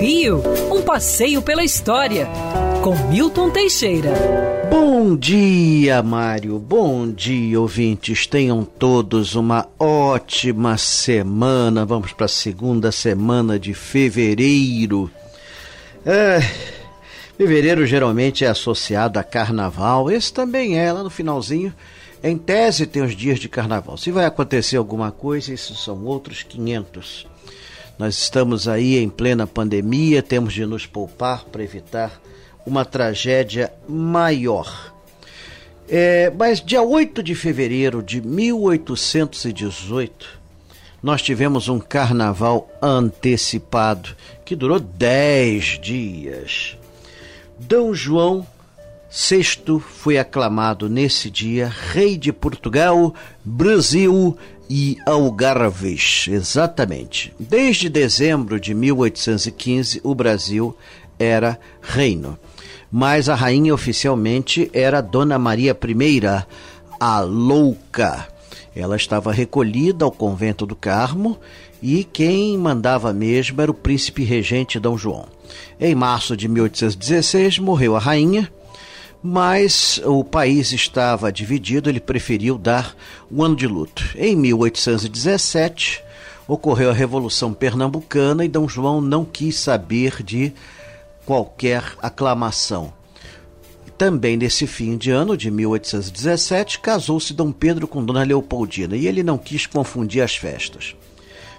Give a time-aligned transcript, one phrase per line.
[0.00, 0.42] Rio,
[0.72, 2.26] um passeio pela história,
[2.82, 4.10] com Milton Teixeira.
[4.68, 6.58] Bom dia, Mário.
[6.58, 8.26] Bom dia, ouvintes.
[8.26, 11.84] Tenham todos uma ótima semana.
[11.86, 15.08] Vamos para a segunda semana de fevereiro.
[16.04, 16.40] É,
[17.38, 20.10] fevereiro geralmente é associado a carnaval.
[20.10, 21.72] Esse também é, lá no finalzinho.
[22.24, 23.96] Em tese, tem os dias de carnaval.
[23.96, 27.30] Se vai acontecer alguma coisa, isso são outros 500.
[27.98, 32.20] Nós estamos aí em plena pandemia, temos de nos poupar para evitar
[32.64, 34.92] uma tragédia maior.
[35.88, 40.40] É, mas dia 8 de fevereiro de 1818,
[41.02, 46.78] nós tivemos um carnaval antecipado que durou 10 dias.
[47.58, 47.76] D.
[47.92, 48.46] João
[49.10, 54.38] VI foi aclamado nesse dia rei de Portugal, Brasil
[54.74, 57.30] e Algarves, exatamente.
[57.38, 60.74] Desde dezembro de 1815, o Brasil
[61.18, 62.38] era reino.
[62.90, 66.22] Mas a rainha oficialmente era Dona Maria I,
[66.98, 68.26] a Louca.
[68.74, 71.38] Ela estava recolhida ao convento do Carmo
[71.82, 74.88] e quem mandava mesmo era o príncipe regente D.
[74.96, 75.26] João.
[75.78, 78.50] Em março de 1816 morreu a rainha
[79.22, 82.96] mas o país estava dividido, ele preferiu dar
[83.30, 84.02] um ano de luto.
[84.16, 86.02] Em 1817,
[86.48, 88.58] ocorreu a Revolução Pernambucana e D.
[88.66, 90.52] João não quis saber de
[91.24, 92.92] qualquer aclamação.
[93.96, 99.22] Também nesse fim de ano de 1817, casou-se Dom Pedro com Dona Leopoldina e ele
[99.22, 100.96] não quis confundir as festas.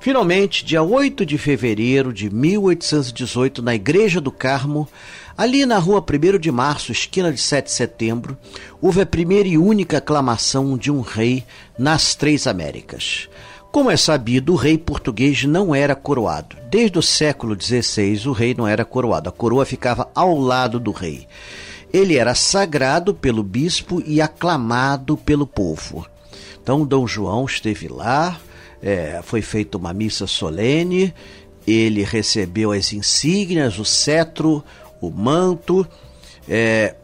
[0.00, 4.88] Finalmente, dia 8 de fevereiro de 1818, na Igreja do Carmo,
[5.36, 8.38] ali na rua 1 de março, esquina de 7 de setembro,
[8.80, 11.44] houve a primeira e única aclamação de um rei
[11.76, 13.28] nas três Américas.
[13.72, 16.56] Como é sabido, o rei português não era coroado.
[16.70, 19.28] Desde o século XVI, o rei não era coroado.
[19.28, 21.26] A coroa ficava ao lado do rei.
[21.92, 26.06] Ele era sagrado pelo bispo e aclamado pelo povo.
[26.62, 28.38] Então, Dom João esteve lá,
[28.82, 31.14] é, foi feita uma missa solene,
[31.66, 34.64] ele recebeu as insígnias, o cetro,
[35.00, 35.86] o manto,
[36.48, 36.94] é,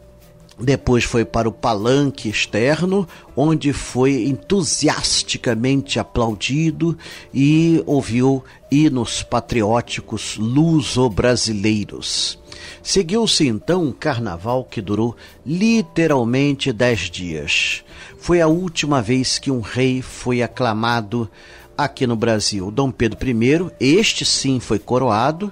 [0.57, 3.05] depois foi para o palanque externo,
[3.35, 6.97] onde foi entusiasticamente aplaudido
[7.33, 12.39] e ouviu hinos patrióticos luso-brasileiros.
[12.81, 15.13] Seguiu-se então um carnaval que durou
[15.45, 17.83] literalmente dez dias.
[18.17, 21.29] Foi a última vez que um rei foi aclamado
[21.77, 22.71] aqui no Brasil.
[22.71, 25.51] Dom Pedro I, este sim foi coroado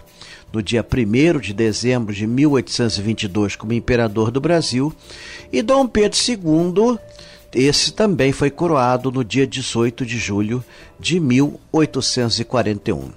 [0.54, 4.94] no dia 1 de dezembro de 1822 como imperador do Brasil,
[5.52, 7.00] e Dom Pedro II,
[7.56, 10.64] esse também foi coroado no dia 18 de julho
[11.00, 13.12] de 1841.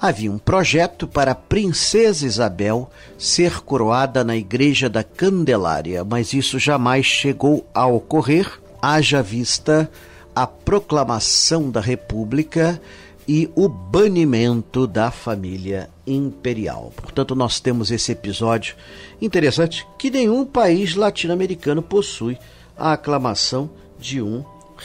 [0.00, 6.58] Havia um projeto para a princesa Isabel ser coroada na igreja da Candelária, mas isso
[6.58, 8.50] jamais chegou a ocorrer,
[8.82, 9.90] haja vista
[10.34, 12.80] a proclamação da República
[13.28, 16.92] e o banimento da família imperial.
[16.96, 18.74] Portanto, nós temos esse episódio
[19.20, 22.36] interessante que nenhum país latino-americano possui
[22.76, 24.44] a aclamação de um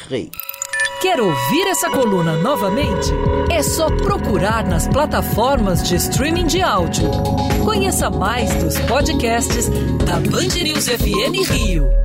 [0.09, 0.29] rei.
[1.01, 3.11] Quer ouvir essa coluna novamente?
[3.51, 7.09] É só procurar nas plataformas de streaming de áudio.
[7.63, 9.69] Conheça mais dos podcasts
[10.05, 12.04] da Band News FM Rio.